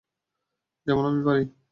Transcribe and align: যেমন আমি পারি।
যেমন 0.87 1.03
আমি 1.05 1.21
পারি। 1.25 1.43